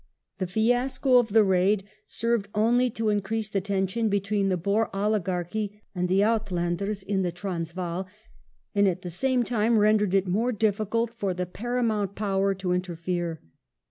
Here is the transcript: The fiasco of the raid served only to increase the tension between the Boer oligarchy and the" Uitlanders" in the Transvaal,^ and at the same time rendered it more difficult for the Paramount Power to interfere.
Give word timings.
The 0.39 0.47
fiasco 0.47 1.19
of 1.19 1.27
the 1.27 1.43
raid 1.43 1.83
served 2.07 2.47
only 2.55 2.89
to 2.89 3.09
increase 3.09 3.49
the 3.49 3.61
tension 3.61 4.09
between 4.09 4.49
the 4.49 4.57
Boer 4.57 4.89
oligarchy 4.95 5.83
and 5.93 6.09
the" 6.09 6.21
Uitlanders" 6.21 7.03
in 7.13 7.21
the 7.21 7.31
Transvaal,^ 7.31 8.07
and 8.73 8.87
at 8.87 9.03
the 9.03 9.11
same 9.11 9.43
time 9.43 9.77
rendered 9.77 10.15
it 10.15 10.25
more 10.27 10.51
difficult 10.53 11.11
for 11.11 11.35
the 11.35 11.45
Paramount 11.45 12.15
Power 12.15 12.55
to 12.55 12.71
interfere. 12.73 13.41